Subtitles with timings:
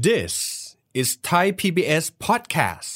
[0.00, 0.34] This
[0.94, 2.90] is Thai PBS podcast.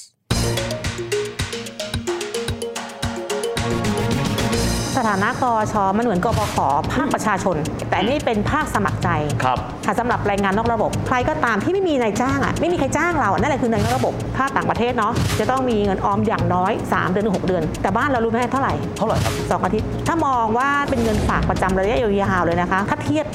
[4.96, 6.56] สถานะกอชมันเหมือนกบข
[6.92, 7.56] ภาคประชาชน
[7.88, 9.08] แต่นี่เป็นภาคสมัครใจ
[9.44, 23.26] ครับค่ะสำหรับแรงงานนอกระบบ ใครก็ตามที่ไม่มีนายจ้างอะไม่มีใครจ้างเราอะนั่นแหละคือนายนอกระบบภาคต่างประเทศเนาะจะต้องมีเงินออมอย่างน้อย 3 เดือนถึง6เดือน แต่บ้านเรารู้ไหมเท่าไหร่เท่าไหร่ครับสองอาทิตย์ถ้ามองว่าเป็นเงินฝากประจำระยะยาวๆเลยนะคะ ถ้าเทียบ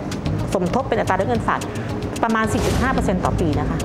[0.54, 1.60] สมทบเป็นอัตราด้วยเงินฝาก
[2.24, 2.46] ประมาณ
[2.86, 3.78] 4.5%ต่อปีนะคะ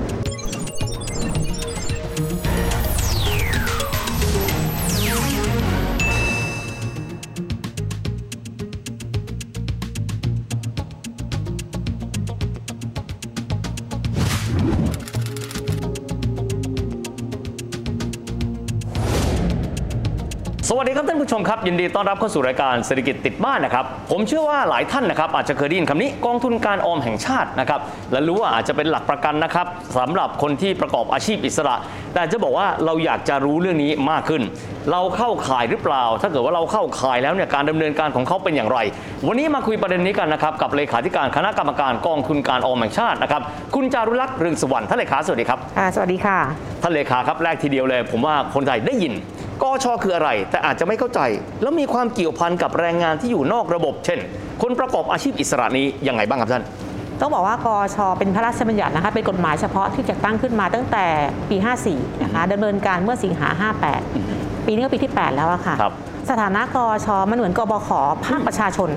[20.99, 31.75] ครับท่านผู้ชมครับ ยินดีต้อนรับเข้าสู่รายการเศรษฐกิจติดบ้านนะครับ ผมเชื่อว่าหลายท่านนะครับอาจจะเคยได้ยินคำนี้กองทุนการออมแห่งชาตินะครับและรู้ว่าอาจจะเป็นหลักประกันนะครับสำหรับคนที่ประกอบอาชีพอิสระ
[32.13, 34.41] แต่จะบอกว่าเราอยากจะรู้เรื่องนี้มากขึ้น
[34.91, 38.79] เราเข้าข่ายหรือเปล่า ถ้าเกิดว่าเราเข้าข่ายแล้วเนี่ยการดำเนินการของเขาเป็นอย่างไร
[39.27, 43.41] วันนี้มาคุยประเด็นนี้กันนะครับกับเลขาธิการคณะกรรมการกองทุนการออมแห่งชาตินะครับ
[43.75, 46.37] คุณจารุลักษณ์เรืองสวรรค์ท่านเลขาสวัสดีครับค่ะสวัสดีค่ะ
[46.81, 49.13] ท่านเลขาครับแรกทีเดียวเลย ผมว่าคนไทยได้ยิน
[49.63, 51.19] กชคืออะไร แต่อาจจะไม่เข้าใจ
[51.61, 54.19] แล้วมีความเกี่ยวพันกับแรงงานที่อยู่นอกระบบ เช่น
[54.61, 56.63] คนประกอบอาชีพอิสระนี้ยังไงบ้างครับท่าน
[57.21, 61.05] ต้องบอกว่ากอชเป็นพระราชบัญญัตินะคะเป็นกฎหมายเฉพาะที่จะตั้งขึ้นมาตั้งแต่
[61.49, 61.57] ปี
[61.89, 63.49] 54 นะคะดำเนินการเมื่อสิงหา
[64.07, 65.93] 58 ปีนี้ก็ปีที่ 8 แล้วอะค่ะครับ
[66.29, 67.89] สถานะกอชมันเหมือนกบข
[68.25, 68.89] ภาคประชาชน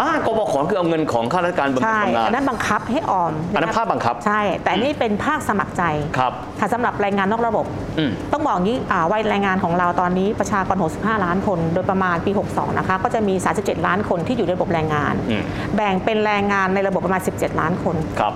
[0.00, 5.82] อ่ากบขคือเอาเงินของข้าราชการบำเหน็จใช่บำนาอัญ นนั้นบังคับให้ออมอันนั้นภาคบังคับใช่ แต่นี่เป็นภาคสมัครใจ
[6.18, 7.66] ครับค่ะสำหรับแรงงานนอกระบบ
[7.98, 15.42] อืม ต้องบอกอย่างนี้อ่าวัยแรงงานของเราตอนนี้ประชากร 65 ล้านคน โดยประมาณปี 62 นะคะ ก็จะมี 37 ล้านคนที่อยู่ในระบบแรงงาน อืม
[15.74, 18.34] แบ่งเป็นแรงงานในระบบประมาณ 17 ล้านคน ครับ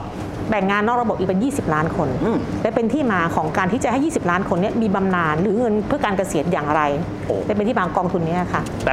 [0.51, 6.83] แบ่งงานนอกระบบอีกเป็น 20 ล้านคน อืมและเป็นที่มาของการที่จะให้ 20 ล้านคนเนี้มีบำนาญหรือเงินเพื่อการเกษียณอย่างไร
[7.27, 8.91] โอ้ และเป็นที่มาของกองทุนเนี้ค่ะแร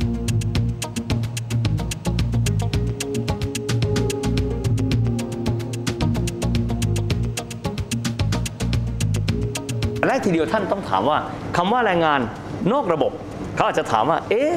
[10.18, 11.18] กทีเดียวท่านต้องถามว่า
[11.58, 12.20] คำว่าแรงงาน
[12.74, 13.12] นอกระบบ
[13.56, 14.54] เขาอาจจะถามว่า เอ๊ะ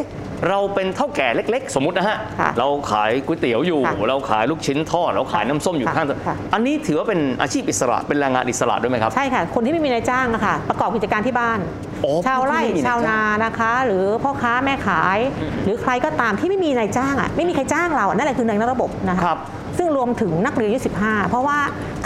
[0.49, 11.59] เราเป็นเท่าแก่เล็ก ๆ สมมตินะฮะค่ะเราขายก๋วยเตี๋ยวอยู่ค่ะเราขายลูกชิ้นทอด เราขายน้ำส้มอยู่ค่ะข้างถนนค่ะอันนี้ถือว่าเป็นอาชีพอิสระ เป็นแรงงานอิสระด้วยไหมครับ ใช่ค่ะ คนที่ไม่มีนายจ้างอะค่ะ ประกอบกิจการที่บ้าน
[12.05, 15.19] อ๋อชาวไร่ผู้ที่ไม่มีนายจ้างชาวนานะคะ หรือพ่อค้าแม่ขาย
[15.65, 19.39] หรือใครก็ตามที่ไม่มีนายจ้างอะไม่มีใครจ้างเราอะนั่นแหละคือนายนอกระบบนะคะครับ
[19.79, 21.59] ซึ่งรวมถึงนักเรียนอายุ15 เพราะว่า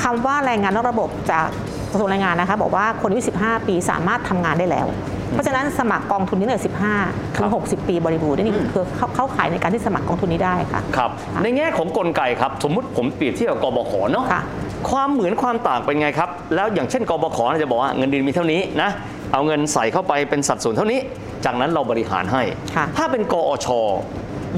[0.03, 1.49] คำว่าแรงงานนอกระบบจาก
[1.93, 4.87] กระทรวงแรงงานนะคะบอกว่าคนอายุ 15 ปีสามารถทำงานได้แล้ว
[5.33, 6.63] เพราะฉะนั้นสมัครกองทุนนี้เลย
[6.99, 14.43] 15 ถึง 60 ปีบริบูรณ์นี่คือเข้าเข้าขายในการที่สมัครกองทุนนี้ได้ค่ะครับค่ะในแง่ของกลไกครับ สมมุติผมเปรียบเทียบกับกบขเนาะค่ะ
[14.91, 18.91] ความเหมือนความต่างเป็นไงครับ แล้วอย่างเช่นกบขจะบอกว่าเงินเดือนมีเท่านี้นะ
[19.33, 21.01] เอาเงินใส่เข้าไปเป็นสัดส่วนเท่านี้
[21.45, 22.43] จากนั้นเราบริหารให้
[22.77, 23.69] ค่ะถ้าเป็นกอช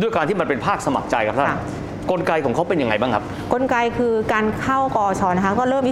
[0.00, 1.58] ด้วยการที่มันเป็นภาคสมัครใจครับท่านค่ะ
[2.10, 5.84] กลไกของเขาเป็นยังไงบ้างครับ กลไกคือการเข้ากอชนะคะก็เริ่ม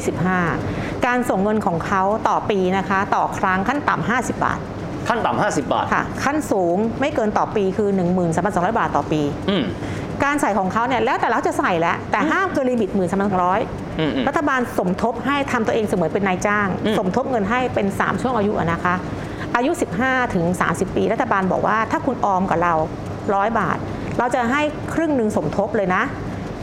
[0.52, 4.58] 25การส่งเงินของเขาต่อปีนะคะ ต่อครั้งขั้นต่ำ50 บาท
[5.08, 7.88] ขั้นต่ำ50 บาทค่ะขั้นสูงไม่เกินต่อปีคือ
[8.34, 9.64] 13,200 บาทต่อปีอืม
[10.24, 13.00] การใส่ของเขาเนี่ยแล้วแต่เราจะใส่แล้ว แต่ห้ามเกินลิมิตอืม
[14.14, 18.94] อืม13,200รัฐบาลสมทบให้ทำตัวเองเสมือนเป็นนายจ้างอืมสมทบเงินให้เป็น 3 ช่วงอายุอะนะคะ
[19.56, 19.70] อายุ
[20.02, 22.74] 15 ถึง 30 ปี รัฐบาลบอกว่าถ้าคุณออมกับเรา
[23.20, 23.78] 100 บาท
[24.18, 24.62] เราจะให้
[24.94, 26.02] ครึ่งหนึ่งสมทบเลยนะ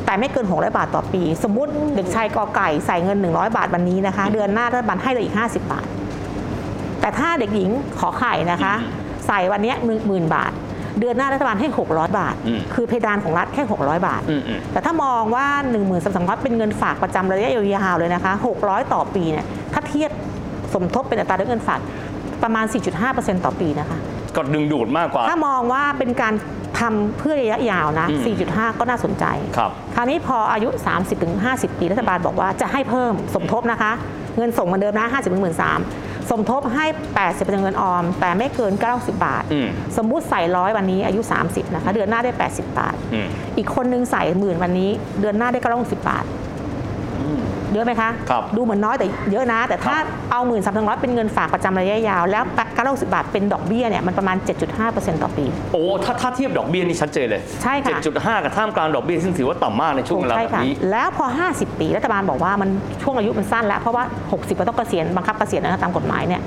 [0.06, 5.86] แต่ไม่เกิน 600 บาทต่อปี สมมุติเด็กชายกอไก่ใส่เงิน 100 บาทวันนี้นะคะ เดือนหน้ารัฐบาลให้เลยอีก 50 บาท
[7.02, 8.74] แต่ถ้าเด็กหญิงขอไข่นะคะ
[9.28, 9.74] ใส่วันเนี้
[10.08, 10.52] หมื่นบาท
[11.00, 18.34] เดือนหน้ารัฐบาลให้ 600 บาทอืมคือเพดานของรัฐแค่ 600 บาทอืมอืมแต่ถ้ามองว่า 1 3 2 0 0เป็นเงินฝากประจำระยะยาวๆเลยนะคะ
[18.64, 20.12] 600 ต่อปีเนี่ยถ้าเทียบ
[20.74, 21.80] สมทบเป็นอัตราด้วยเงินฝาก
[22.44, 22.66] ประมาณ
[23.06, 23.98] 4.5%ต่อปีนะคะ
[24.36, 26.34] ก็ดึงดูดมากกว่า ถ้ามองว่าเป็นการ
[26.80, 29.26] ทำเพื่อระยะยาวนะอืม4.5 ก็น่าสนใจ
[29.58, 30.70] ครับคราวนี้พออายุ
[31.26, 33.92] 30-50 ปีรัฐบาลบอกว่าจะให้เพิ่มสมทบนะคะ
[34.38, 36.86] เงินส่งเหมือนเดิมนะ 50 1 3 0 0 0สมทบให้
[37.24, 39.68] 80%เงินออม แต่ไม่เกิน 90 บาทอืม
[39.98, 43.28] สมมุติใส่ร้อยวันนี้อายุ 30 นะคะ เดือนหน้าได้ 80 บาทอืม
[43.58, 44.90] อีกคนนึงใส่หมื่นวันนี้
[45.22, 46.26] เดือนหน้าได้960บาท
[47.74, 49.96] เยอะไหมคะครับดูเหมือนน้อยแต่เยอะนะ แต่ถ้า
[50.32, 52.44] เอาหมื่นสามพันร้อยเป็นเงินฝากประจำระยะยาว แล้ว
[52.78, 54.38] 960บาทเป็นดอกเบี้ยเนี่ยมันประมาณ
[54.80, 62.70] 7.5%ต่อปี โอ้ถ้าถ้าเทียบดอกเบี้ยนี่ชัดเจนเลยใช่ค่ะ7.5 กับท่ามกลางดอกเบี้ยซึ่งถือว่าต่ำมากในช่วงเวลาใช่แบบค่ะนี้แล้วพอ 50 ปีรัฐบาลบอกว่ามัน
[63.04, 66.42] ช่วงอายุมันสั้นแล้วเพราะว่า 60ก็ต้องเกษียณบังคับเกษียณนะคะตามกฎหมายเนี่ย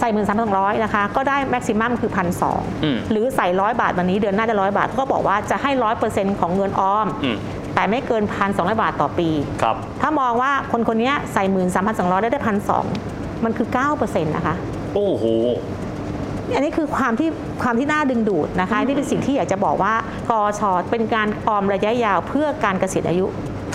[0.00, 7.36] ใส่หมื่นสามพันร้อยนะคะก็ได้แม็กซิมัมคือพันสองอืมหรือใส่ร้อยบาทวันนี้เดือนหน้าจะร้อยบาทก็บอกว่าจะให้ร้อยเปอร์เซ็นต์ของเงินออมอืม
[7.74, 9.28] แต่ไม่เกินพันสองบาทต่อปี
[9.62, 12.84] ครับ ถ้ามองว่าคนคนนี้ใส่หมื่นสามพันสองร้อยได้ได้พันสอง
[13.44, 14.54] มันคือ 9%นะคะ
[14.94, 15.24] โอ้โห
[16.54, 17.28] อันนี้คือความที่
[17.62, 19.94] ความที่น่าดึงดูดนะคะนี่เป็นสิ่งที่อยากจะบอกว่า
[20.30, 20.60] กอช
[20.90, 23.26] เป็นการออมระยะยาวเพื่อการเกษียณอายุ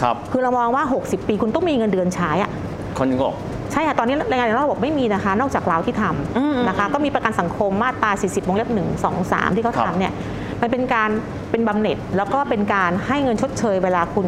[0.02, 2.52] ครับ คือเรามองว่า 60 ปีคุณต้องมีเงินเดือนใช้อะ
[2.98, 3.34] คนยังบอก
[3.72, 6.04] ใช่ค่ะ ตอนนี้รายงานของระบบไม่มีนะคะ นอกจากเราที่ท
[6.38, 10.14] อืมำนะคะ ก็มีประกันสังคมมาตรา 40วงเล็บ 1 2 3 ที่เขาครับทำเนี่ย
[10.62, 11.10] มันเป็นการ
[11.58, 14.28] เป็นบำเหน็จ แล้วก็เป็นการให้เงินชดเชยเวลาคุณ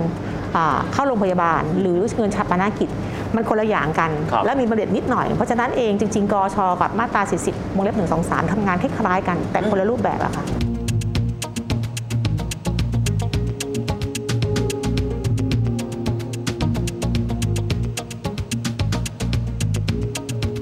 [0.56, 2.90] อ่าเข้าโรงพยาบาล หรือเงินชาปนกิจ
[3.36, 10.46] มันคนละอย่างกันครับและมีบำเหน็จนิดหน่อย เพราะฉะนั้นเองจริง ๆ กชกับมาตรา 40วงเล็บ1 2 3ทำงานคล้ายๆกัน แต่คนละรูปแบบอะค่ะ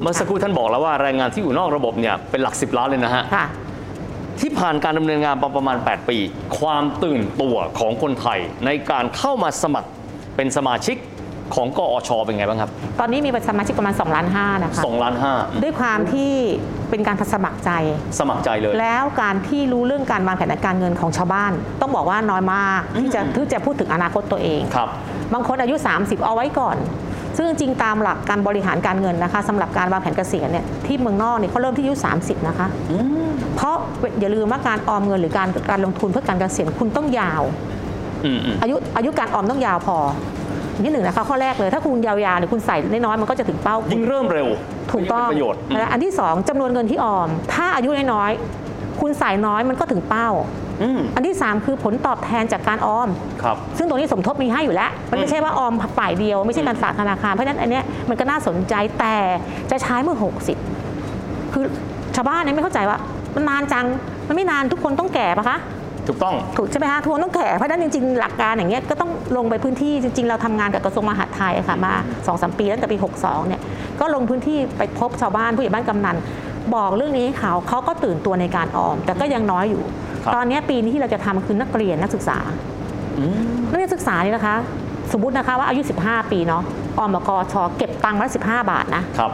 [0.02, 3.48] เมื่อสักครู่ท่านบอกแล้วว่าแรงงานที่อยู่นอกระบบเนี่ยเป็นหลัก 10 ล้านเลยนะฮะค่ะ
[4.48, 6.18] ที่ผ่านการดำเนินงานมาประมาณ 8 ปี
[6.60, 9.90] ความตื่นตัวของคนไทย ในการเข้ามาสมัคร
[10.36, 10.98] เป็นสมาชิก
[11.56, 15.34] ของกอชเป็นไงบ้างครับ ตอนนี้มีสมาชิกประมาณ2ล้าน5นะคะ2ล้านห้า
[15.64, 16.32] ด้วยความที่
[16.90, 17.72] เป็นการสมัครใจ
[18.20, 21.52] สมัครใจเลย แล้วการที่รู้เรื่องการวางแผนการเงินของชาวบ้าน
[21.82, 24.90] ต้องบอกว่าน้อยมากที่จะที่จะพูดถึงอนาคตตัวเองครับ
[25.34, 26.78] บางคนอายุ 30 เอาไว้ก่อน
[27.38, 32.68] ซึ่งจริงๆตามหลักการบริหารการเงินนะคะสำหรับการวางแผนเกษียณเนี่ยที่เมืองนอกเนี่ยเขาเริ่มที่อายุ 30 นะคะ
[33.56, 33.76] เพราะ
[34.20, 37.44] อย่าลืมว่าการออมเงินหรือการการลงทุนเพื่อการเกษียณคุณต้องยาว
[38.26, 39.98] อืมอืมอายุอายุการออมต้องยาวพอ
[40.86, 44.48] ที่หนึ่งนะคะข้อแรกเลยถ้าคุณยาวๆเนี่ยคุณใส่น้อยๆมันก็จะถึงเป้าคุณยิ่งเริ่มเร็ว
[44.92, 50.30] ถูกต้องยิ่เป็นประโยชน์อืมและอันที่สองจำนวนเงินที่ออม ถ้าอายุน้อยๆคุณใส่น้อยมันก็ถึงเป้า
[50.82, 53.10] อืมอันที่ 3 คือผลตอบแทนจากการออม
[53.44, 59.16] ครับซึ่งตรงนี้สมทบมีให้อยู่แล้ว มันไม่ใช่ว่าออมฝ่ายเดียว ไม่ใช่การฝากธนาคาร เพราะฉะนั้นอันเนี้ยมันก็น่าสนใจแต่
[59.72, 60.18] จะใช้เมื่อ
[60.84, 61.66] 60 คือ
[62.16, 62.98] ชาวบ้านเนี่ยไม่เข้าใจว่า
[63.36, 63.86] มันนานจัง
[64.28, 65.60] มันไม่นานทุกคนต้องแก่ปะคะ
[66.08, 73.62] ถูกต้องถูกใช่ไหมคะทุกคนต้องแก่เพราะฉะนั้นจริงๆ หลักการอย่างเงี้ยก็ต้องลงไปพื้นที่จริง ๆ เราทำงานกับกระทรวงมหาดไทยอะค่ะมา2อสปีตั้งแต่ปี 62เนี่ย
[74.00, 76.18] ก็ลงพื้นที่ไปพบชาวบ้านผู้ใหญ่บ้านกำนัน
[76.76, 82.38] บอกเรื่องนี้ให้เขาเขาก็ตื่นตัวในการออม แต่ก็ยังน้อยอยู่ครับ ตอนเนี้ยปีนี้ที่เราจะทำคือนักเรียนนักศึกษา
[83.18, 83.34] อืม
[83.70, 84.56] นักเรียนศึกษานี่นะคะ
[85.12, 86.64] สมมตินะคะว่าอายุ 15 ปีเนาะ
[86.98, 89.32] ออมกับกชเก็บตังค์มาละ15บาทนะครับ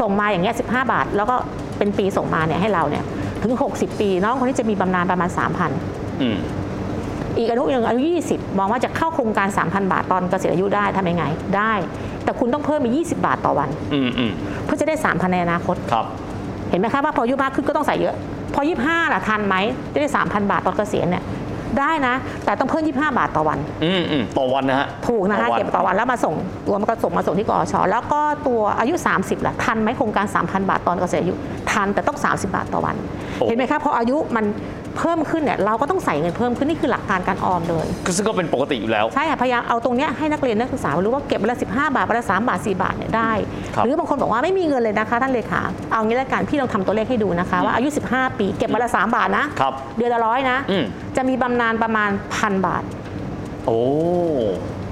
[0.00, 1.34] ส่งมาอย่างเงี้ย15บาท แล้วก็
[1.78, 3.04] เป็นปีส่งมาเนี่ยให้เราเนี่ย
[3.42, 5.28] ถึง60ปีน้องคนนี้จะมีบำนาญประมาณ
[5.74, 6.36] 3,000อืม
[7.36, 8.00] อีกอายุหนึ่งอายุ
[8.32, 11.24] 20มองว่าจะเข้าโครงการ3,000บาทตอนเกษียณอายุได้ทำยังไง
[11.56, 11.72] ได้
[12.24, 14.32] แต่คุณต้องเพิ่มไป20บาทต่อวันอืมอืม
[14.64, 16.06] เพื่อจะได้3,000ในอนาคตครับ
[16.70, 18.14] เห็นไหมคะว่าพออายุมากขึ้นก็ต้องใส่เยอะ
[18.54, 19.56] พอ 25ล่ะทันไหม
[19.92, 21.24] จะได้ 3,000 บาทตอนเกษียณเนี่ย
[21.78, 22.14] ได้นะ
[22.44, 26.34] แต่ต้องเพิ่ม 25 บาทต่อวันอืมอืมต่อวันนะฮะถูกนะคะวัเก็บต่อวันแล้วมาส่ง
[26.66, 31.34] ตัวมันก็ส่งมาส่งที่กอชแล้วก็ตัวอายุ 30ล่ะทันไหมโครงการ 3,000 บาทตอนเกษียณอายุ
[31.72, 32.96] ทันแต่ต้อง 30 บาทต่อวัน
[33.38, 34.44] โอ้เห็นไหมคะพออายุมัน
[34.98, 37.86] เพิ่มขึ้นเนี่ยเราก็ต้องใส่เงินเพิ่มขึ้นนี่คือหลักการการออมเลย
[38.16, 43.32] ซึ่งก็เป็นปกติอยู่แล้วใช่ค่ะพยายามเอาตรงเนี้ยให้นักเรียนนักศึกษารู้ว่าเก็บวันละ15บาทวันละ3บาท4บาทเนี่ยได้
[43.74, 50.84] ครับหรือบางคนบอกว่าไม่มีเงินเลยนะคะท่านเลขาเอางี้แล้วกันพี่ลองทำตัวเลขให้ดูนะคะว่าอายุ 15 ปีเก็บวันละ3บาทนะครับเดือนละร้อยนะอืม
[51.16, 52.82] จะมีบำนาญประมาณพันบาท
[53.66, 53.78] โอ้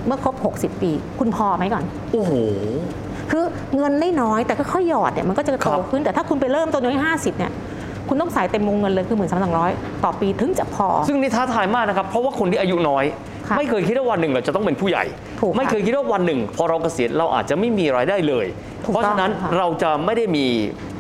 [0.06, 2.32] เมื่อครบ 60 ปี คุณพอไหมก่อน โอ้โห
[3.30, 3.44] คือ
[3.76, 7.52] เงินได้น้อยแต่ก็ค่อยๆหยอดเนี่ยมันก็จะคโตรับขึ้นแต่ถ้าคุณไปเริ่มต้นที่50เนี่ย
[8.08, 9.70] คุณต้องใส่เต็มวงเงินเลยคือหมื่นสามพันสองร้อย
[10.04, 13.04] ต่อปีถึงจะพอ ซึ่งนี่ท้าทายมากนะครับ เพราะว่าคนที่อายุน้อย
[13.48, 15.04] ค่ะไม่เคยคิดว่าวันหนึ่งเราจะต้องเป็นผู้ใหญ่
[15.40, 18.46] ถูกค่ะไม่เคยคิดว่าวันหนึ่ง พอเราเกษียณเราอาจจะไม่มีรายได้เลย
[18.84, 20.46] ถูกเพราะฉะนั้นต้องค่ะเราจะไม่ได้มี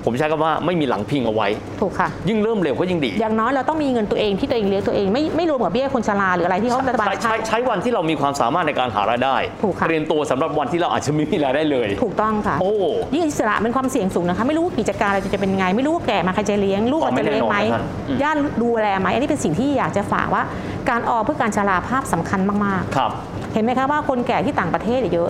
[0.04, 1.48] ผมใช้คำว่าไม่มีหลังพิงเอาไว้
[1.80, 12.72] ถูกค่ะ ยิ่งเริ่มเร็วก็ยิ่งดี อย่างน้อยเราต้องมีเงินตัวเองที่ตัวเองเลี้ยงตัวเองไม่ไม่รวมกับเบี้ยคนชราหรืออะไรที่เขารัฐบาลใช้ใช้ใช้ใช้วันที่เรามีความสามารถในการหารายได้ถูกค่ะเตรียมตัวสำหรับวันที่เราอาจจะไม่มีรายได้เลย ถูกต้องค่ะ โอ้
[13.14, 20.42] ยิ่งอิสระเป็นความเสี่ยงสูงนะคะไม่รู้ว่ากิจการอะไรจะเป็นไง ไม่รู้ว่าแก่มาใครจะเลี้ยงลูกอ๋อเราจะเลี้ยงไหมไม่แน่นอนนะท่านอืมญาติดูแลไหมอันนี้เป็นสิ่งที่อยากจะฝากว่า
[20.90, 25.28] การออมเพื่อการชราภาพสำคัญมากครับๆ เห็นไหมคะว่าคนแก่ที่ต่างประเทศเยอะ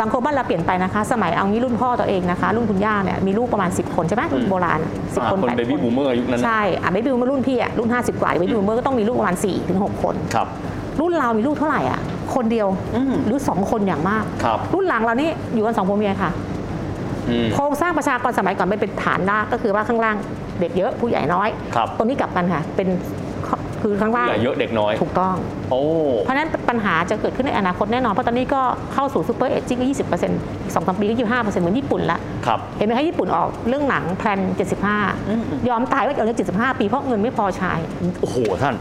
[0.00, 4.80] สังคมบ้านเราเปลี่ยนไปนะคะ สมัยเอางี้รุ่นพ่อตัวเองนะคะ รุ่นคุณย่าเนี่ยมีลูกประมาณ 10 คนใช่ไหมรุ่นโบราณ
[5.14, 10.46] สิบอ่าคนคนแปด baby boomer ยุคนั้นนะใช่อะ baby boomer รุ่นพี่อะรุ่น 50 กว่า baby boomer ก็ต้องมีลูกประมาณ4ถึง6คนครับ
[11.00, 12.00] รุ่นเรามีลูกเท่าไหร่อะ
[12.34, 16.30] คนเดียวอืมหรือสองคนอย่างมากครับรุ่นหลังเรานี่อยู่กันสองผัวเมียค่ะ
[17.28, 20.16] อืมโครงสร้างประชากรสมัยก่อนเป็นเป็นฐานรากก็คือว่าข้างล่าง
[20.60, 22.88] เด็กเยอะผู้ใหญ่น้อยครับตรงนี้กลับกันค่ะเป็น
[23.82, 25.34] คือข้างล่างใหญ่เยอะเด็กน้อยถูกต้อง
[25.70, 25.82] โอ้
[26.24, 28.62] เพราะฉะนั้น ปัญหาจะเกิดขึ้นในอนาคตแน่นอน เพราะตอนนี้ก็
[28.94, 30.40] เข้าสู่ super aging ก็ยี่สิบเปอร์เซ็นต์
[30.74, 34.40] สองสามปีก็ยี่ห้าเปอร์เซ็นต์เหมือนญี่ปุ่นละครับเห็นไหมคะญี่ปุ่นออกเรื่องหนัง Plan
[35.04, 37.72] 75ยอมตายว่าเอาเรื่อง75ปีเพราะเงินไม่พอใช้
[38.20, 38.74] โอ้โหท่าน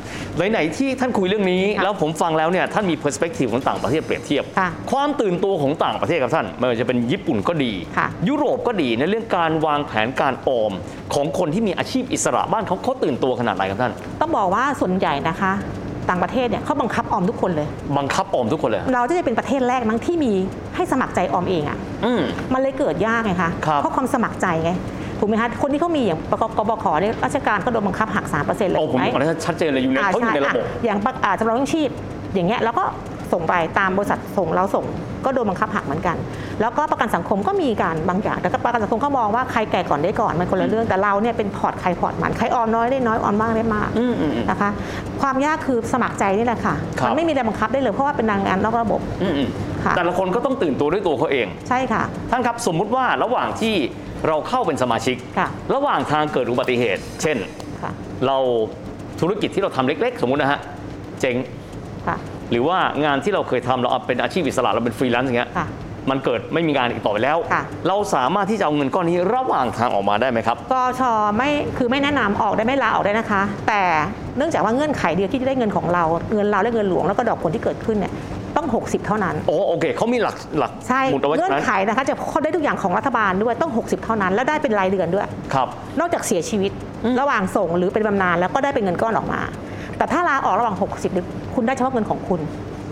[0.52, 10.72] ไหนๆที่ท่านคุยเรื่องนี้ค่ะแล้วผมฟังแล้วเนี่ยท่านมี perspective ของต่างประเทศเปรียบเทียบค่ะความตื่นตัวของต่างประเทศครับท่านไม่ว่าจะเป็นญี่ปุ่นก็ดีค่ะยุโรปก็ดีในเรื่องการวางแผนการออม
[11.14, 15.54] ของคนที่มีอาชีพอิสระบ้านเขาเขาตื่นตัวขนาดไหนครับท่านต้องบอกว่าส่วนใหญ่นะคะ
[16.10, 17.68] ต่างประเทศเนี่ยเขาบังคับออมทุกคนเลย
[17.98, 20.32] บังคับออมทุกคนเลย เราจะเป็นประเทศแรกมั้งที่มี
[20.76, 22.22] ให้สมัครใจออมเองอะอืม
[22.54, 24.72] มันเลยเกิดยากไงคะครับเพราะความสมัครใจไง
[25.20, 31.90] ถูกไหมคะคนที่เขามีอย่างปกกบขเนี่ยราชการก็โดนบังคับหัก3%เลยโอ้ผมถูกไหมอันนี้ชัดเจนเลยอยู่ในอ่าเขาอยู่ในระบบช่อ่อย่างประอ่าจำลองชีพ
[32.36, 32.84] อย่างเงี้ยแล้วก็
[33.34, 34.86] ส่งไปตามบริษัทส่งเราส่ง
[35.26, 36.18] ก็โดนบังคับหักเหมือนกัน
[36.62, 44.70] แล้วก็ประกันสังคมก็มีการบางอย่าง แต่ก็ประกันสังคมก็มองว่าใครแก่ก่อนได้ก่อนมันคนละเรื่องแต่เราเนี่ยเป็นพอร์ตใครพอร์ตมันใครออมน้อยได้น้อยออมมากได้มากอืมอืมอืมนะคะ
[45.22, 49.50] ความยากคือสมัครใจนี่แหละค่ะครับมันไม่มีอะไรบังคับได้เลยเพราะว่าเป็นงานนอกระบบอืมอืม
[49.86, 53.76] ค่ะแต่ละคนก็ต้องตื่นตัวด้วยตัวเขาเอง ใช่ค่ะ ท่านครับสมมุติว่าระหว่างที่
[54.28, 57.38] เราเข้าเป็นสมาชิกค่ะระหว่างทางเกิดอุบัติเหตุ เช่น
[57.82, 57.92] ค่ะ
[58.28, 58.38] เรา
[59.22, 60.60] ธุรกิจที่เราทำเล็ก ๆ สมมุตินะฮะ
[61.22, 61.36] เจ๊ง
[62.08, 62.18] ค่ะ
[62.54, 65.68] หรือว่างานที่เราเคยทำเราเอาเป็นอาชีพอิสระเราเป็นฟรีแลนซ์อย่างเงี้ยค่ะ
[66.12, 71.02] มันเกิดไม่มีงานอีกต่อไปแล้ว ค่ะ เราสามารถที่จะเอาเงินก้อนนี้ระหว่างทางออกมาได้ไหมครับ กช
[71.38, 73.82] ไม่คือไม่แนะนำออกได้ไม่ลาออกได้นะคะ แต่
[74.38, 78.14] เนื่องจากว่าเงื่อนไขเดียวที่จะได้เงินของเราเงินเราและเงินหลวงแล้วก็ดอกผลที่เกิดขึ้นเนี่ย
[78.56, 85.68] ต้อง 60 เท่านั้น โอ้โอเคเขามีหลักหลักใช่หมุดเอาไว้เงื่อนไขนั้นนะคะจะเขาได้ทุกอย่างของรัฐบาลด้วยต้อง 60 เท่านั้น แล้วได้เป็นรายเดือนด้วย ครับ
[86.00, 86.72] นอกจากเสียชีวิต
[87.22, 89.42] ระหว่างส่งหรือเป็นบำนาญแล้วก็ได้เป็นเงินก้อนออกมา
[89.98, 92.40] แต่ถ้าลาออกระหว่าง 60เนี่ยคุณได้เฉพาะเงินของคุณ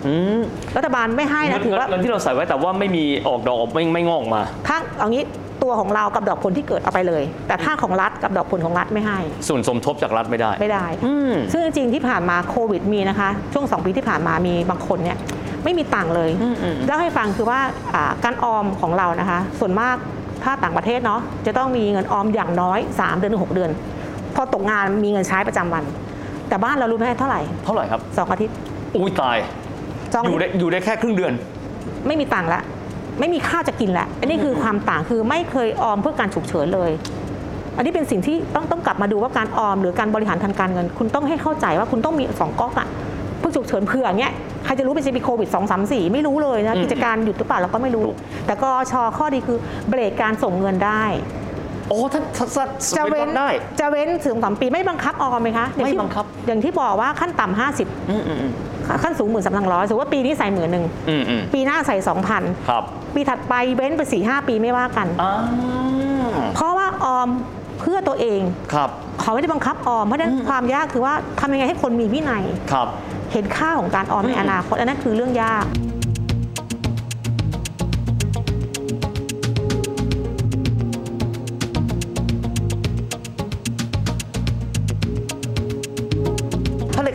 [0.06, 0.42] อืม
[0.78, 5.24] รัฐบาลไม่ให้เงินะนถือว่าเงินที่เราใส่ไว้แต่ว่าไม่มีออกดอกไม่ไม่งอกมา ถ้าเอางี้
[5.64, 15.18] ตัวของเรากับดอกผลที่เกิดเอาไปเลย แต่ถ้าของรัฐกับดอกผลของรัฐไม่ให้ ส่วนสมทบจากรัฐไม่ได้ไม่ได้อืมซึ่งจริงๆที่ผ่านมาโควิดมีนะคะ ช่วง 2 ปีที่ผ่านมามีบางคนเนี่ย
[15.64, 17.60] ไม่มีตังค์เลยอืมอืมเล่าให้ฟังคือว่า
[17.94, 19.96] อ่าการออมของเรานะคะ ส่วนมาก
[20.44, 23.72] ถ้าต่างประเทศเนาะจะต้องมีเงินออมอย่างน้อย 3 เดือนถึง6เดือน
[24.36, 25.84] พอตกงานมีเงินใช้ประจำวัน
[26.52, 28.56] แต่บ้านเรารู้ไหมเท่าไหร่ เท่าไหร่ครับ สองอาทิตย์
[28.96, 29.38] อุ้ยตาย
[30.14, 31.34] สองอยู่ได้อยู่ได้แค่ครึ่งเดือน
[32.08, 32.62] ไม่มีตังค์ละ
[33.20, 36.92] ไม่มีข้าวจะกินละ อันนี้คือความต่างคือไม่เคยออมเพื่อการฉุกเฉินเลย
[37.78, 42.88] อันนี้เป็นสิ่งที่ต้องต้องกลับมาดูว่าการออมหรือการบริหารทางการเงิน คุณต้องให้เข้าใจว่าคุณต้องมีสองก๊อกอะ
[43.40, 44.34] เพื่อฉุกเฉินเผื่อเงี้ย
[44.66, 49.58] ใครจะรู้เป็นจะมีโควิด2 3 4 ไม่รู้เลยนะอืม กิจการหยุดหรือเปล่าเราก็ไม่รู้ถูกแต่กอชข้อดีคือ
[49.90, 51.04] เบรกการส่งเงินได้
[51.92, 58.52] โอ้ท่านท่านท่านจะเว้นได้ จะเว้นถึงสามปีไม่บังคับออมไหมคะอย่างที่ไม่บังคับ อย่างที่บอกว่าขั้นต่ำห้าสิบอืมอืมอืม
[59.04, 62.84] ขั้นสูงหมื่นสามพันร้อยสมมติว่าปีนี้ใส่หมื่นหนึ่งอืมอืมปีหน้าใส่สองพันครับ
[63.14, 65.34] ปีถัดไปเว้นไปสี่ห้าปีไม่ว่ากันอ่า
[66.56, 67.30] เพราะว่าออม
[67.80, 68.42] เพื่อตัวเอง
[68.74, 68.90] ครับ
[69.22, 72.88] เขาไม่ได้บังคับออมเพราะฉะนั้นความยากคือว่าทำยังไงให้คนมีวินัยครับ
[73.32, 75.66] เห็นค่าของการออมในอนาคตอันนั้นคือเรื่องยาก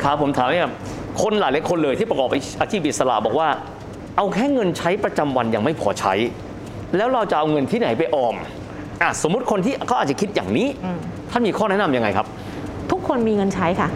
[0.07, 0.69] ท่านเลขาผมถามเนี่ย
[1.23, 2.29] คนหลายหลายคนเลยที่ประกอบ
[2.61, 3.49] อาชีพอิสระบอกว่า
[4.17, 6.15] เอาแค่เงินใช้ประจำวันยังไม่พอใช้
[6.97, 8.35] แล้วเราจะเอาเงินที่ไหนไปออม
[9.03, 10.99] อะสมมุติคนที่เขาอาจจะคิดอย่างนี้อืม
[11.31, 12.27] ท่านมีข้อแนะนำยังไงครับ
[12.91, 13.89] ทุกคนมีเงินใช้ค่ะ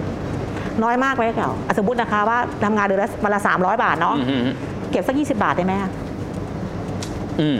[0.83, 4.55] น้อยมากไว้เก่าอะสมมตินะคะว่าทำงานเดือนละวันละสามร้อยบาทเนาะอืมอืม
[4.91, 5.91] เก็บสักยี่สิบาทได้ไหมอะ
[7.41, 7.59] อืม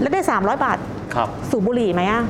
[0.00, 0.78] แล้วได้300บาท
[1.14, 2.22] ครับ สูบบุหรี่ไหมอะ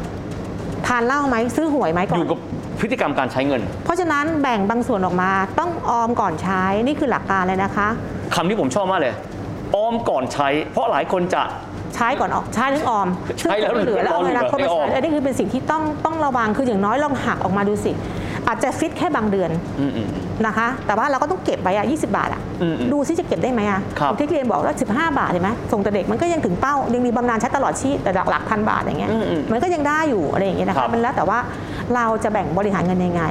[0.86, 2.40] ทานเหล้าไหมซื้อหวยไหมก่ออนยู่กับ
[2.80, 7.88] พฤติกรรมการใช้เงิน เพราะฉะนั้นแบ่งบางส่วนออกมาต้องออมก่อนใช้นี่คือหลักการเลยนะคะ
[8.34, 9.14] คำที่ผมชอบมากเลย
[9.76, 11.42] ออมก่อนใช้ เพราะหลายคนจะ
[11.94, 13.08] ใช้ก่อนออกใช้ถึงออม
[13.40, 17.92] ใช้แล้วซึ่งเหลือแล้วเอาเวลาเข้าไปไม่ออมใช้อันนี้คือเป็นสิ่งที่ต้องต้องระวังคืออย่างน้อยลองหักออกมาดูสิ
[18.48, 19.50] อาจจะฟิตแค่บางเดือน
[19.80, 20.08] อืมอืม
[20.46, 31.38] นะคะ แต่ว่าเราก็ต้องเก็บไว้อะ20 บาทอะอืมอืมดูซิจะเก็บได้ไหมอะครับที่เรียนบอกว่า15 บาทเห็นไหมส่งแต่เด็กมันก็ยังถึงเป้ายังมีบำนาญใช้ตลอดชีพแต่หลักหลักพันบาทอย่างเงี้ยอืมอืมมันก็ยังได้อยู่อะไรอย่างเงี้ยนะครัคะบมันแล้วแต่ว่า
[31.94, 33.24] เราจะแบ่งบริหารเงินยังไง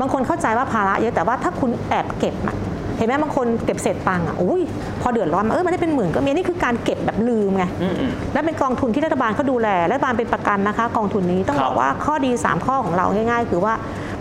[0.00, 2.56] บางคนเข้าใจว่าภาระเยอะแต่ว่าถ้าคุณแอบเก็บอะ
[2.96, 4.60] เห็นไหมบางคนเก็บเศษตังค์อะอุ้ย
[5.00, 13.74] พอเดือดร้อนมาเออมันได้เป็นหมื่นก็มีนี่คือการเก็บแบบลืมไงอืมอืมและเป็นกองทุนที่รัฐบาลเขาดูแลรัฐบาลเป็นประกันนะคะ กองทุนนี้ต้องครับบอกว่าข้อดี 3 ข้อของเราง่าย ๆ คือว่า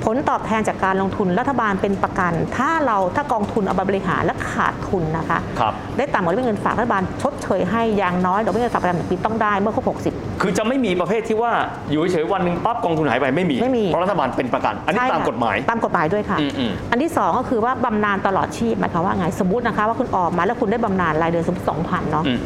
[0.06, 11.52] ผลตอบแทนจากการลงทุนรัฐบาลเป็นประกัน ถ้าเราถ้ากองทุนเอาไปบริหารและขาดทุนนะคะครับได้ต่ำกว่าที่เป็นเงินฝากรัฐบาลชดเชยให้อย่างน้อยดอกเบี้ยเงินฝากประจำหนึ่งปีต้องได้เมื่อครบ60 คือจะไม่มีประเภทที่ว่า
[11.92, 22.40] อยู่เฉยๆวันหนึ่งปั๊บกองทุนหายไปไม่มีไม่มีเพราะรัฐบาลเป็นประกัน อันนี้ใช่ตามค่ะกฎหมายตามกฎหมายด้วยค่ะอืมอืมอันที่สองก็คือว่าบำนาญตลอดชีพหมายความว่าไงสมมตินะคะว่าคุณออมมาแล้วคุณได้บำนาญรายเดือนสมมติสองพันเนาะอืม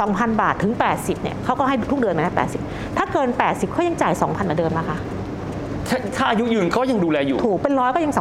[0.00, 2.34] 2,000 บาทถึง 80เนี่ยเขาก็ให้ทุกเดือนไหมนะ
[2.66, 4.98] 80 ถ้าเกิน 80เขายังจ่าย 2,000เหมือนเดิมนะคะ
[5.88, 8.12] ถ้าถ้าอายุยืนเขายังดูแลอยู่ ถูกเป็นร้อยก็ยัง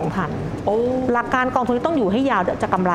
[0.65, 0.75] โอ้
[1.07, 2.93] 2,000หลักการกองทุนต้องอยู่ให้ยาวจะกำไร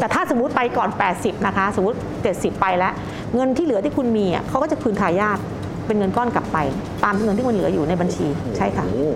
[0.00, 1.96] แต่ถ้าสมมติไปก่อน 80 นะคะ สมมติ
[2.28, 2.92] 70 ไปแล้ว
[3.34, 5.38] เงินที่เหลือที่คุณมีอะเขาก็จะคืนทายาท
[5.86, 6.58] เป็นเงินก้อนกลับไป
[7.04, 9.10] ตามเงินที่มันเหลืออยู่ในบัญชีใช่ค่ะโอ้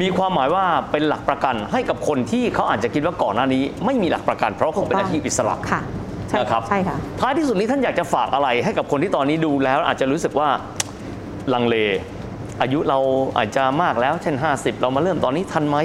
[0.00, 5.80] มีความหมายว่าเป็นหลักประกันให้กับคนที่เขาอาจจะคิดว่าก่อนหน้านี้ ไม่มีหลักประกัน เพราะเขาเป็นอาชีพอิสระค่ะ
[6.28, 10.48] ใช่นะครับใช่ค่ะท้ายที่สุดนี้ท่านอยากจะฝากอะไรให้กับคนที่ตอนนี้ดูแล้วอาจจะรู้สึกว่า
[11.54, 11.76] ลังเล
[12.62, 12.98] อายุเรา
[13.38, 15.76] อาจจะมากแล้ว เช่น 50 เรามาเริ่มตอนนี้ทันไหม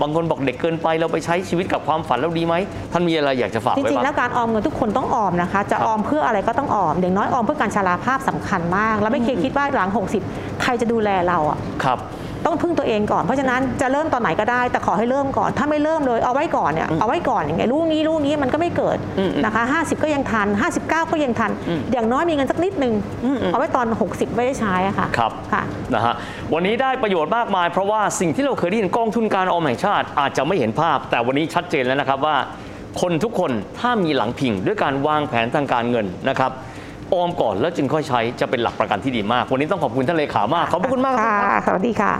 [0.00, 2.54] บางคนบอกเด็กเกินไปเราไปใช้ชีวิตกับความฝันแล้วดีไหม
[2.92, 9.90] ท่านมีอะไรอยากจะฝากจไว้ริงๆบ้างแล้วการออมเงินทุกคนต้องออมนะคะ จะครับออมเพื่ออะไรก็ต้องออมอย่างน้อยออมเพื่อการชราภาพสำคัญมาก แล้วไม่เคยคิดว่าหลัง
[10.24, 11.98] 60 ใครจะดูแลเราอะครับ
[12.46, 21.50] ต้องพึ่งตัวเองก่อนเพราะฉะนั้นจะเริ่มตอนไหนก็ได้ แต่ขอให้เริ่มก่อน ถ้าไม่เริ่มเลยเอาไว้ก่อนเนี่ยเอาไว้ก่อนอย่างไงลูกนี้ลูกนี้มันก็ไม่เกิดอืมนะคะ50 ก็ยังทัน 59 ก็ยังทัน
[21.92, 22.94] อย่างน้อยมีเงินสักนิดนึง
[23.52, 25.62] เอาไว้ตอน 60 ไม่ได้ใช้อะค่ะครับค่ะ
[25.94, 26.14] นะฮะ
[26.54, 32.36] วันนี้ได้ประโยชน์มากมาย เพราะว่าสิ่งที่เราเคยได้ยินกองทุนการออมแห่งชาติอาจจะไม่เห็นภาพ แต่วันนี้ชัดเจนแล้วนะครับว่า
[33.00, 36.52] คนทุกคนถ้ามีหลังพิงด้วยการวางแผนทางการเงินนะครับ
[37.14, 42.12] ออมก่อนแล้วจึงค่อยใช้จะเป็นหลักประกันที่ดีมาก วันนี้ต้องขอบคุณท่านเลขามาก ขอบพระคุณมากครับค่ะ สวัสดีค่ะ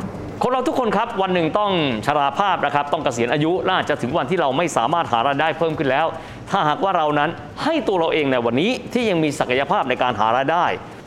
[0.42, 1.72] คนเราทุกคนครับวันหนึ่งต้อง
[2.06, 6.06] ชราภาพนะครับ ต้องเกษียณอายุและอาจจะถึงวันที่เราไม่สามารถหารายได้เพิ่มขึ้นแล้ว
[6.50, 7.30] ถ้าหากว่าเรานั้น
[7.64, 10.64] ให้ตัวเราเองในวันนี้ที่ยังมีศักยภาพในการหารายได้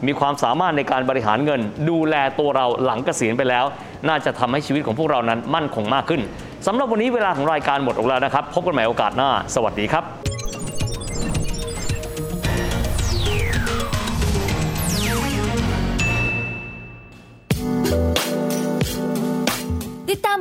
[0.07, 3.65] มีความสามารถในการบริหารเงิน ดูแลตัวเราหลังเกษียณไปแล้ว
[4.07, 6.21] น่าจะทำให้ชีวิตของพวกเรานั้นมั่นคงมากขึ้น
[6.67, 10.30] สำหรับวันนี้เวลาของรายการหมดลงแล้วนะครับ พบกันใหม่โอกาสหน้า สวัสดีครับ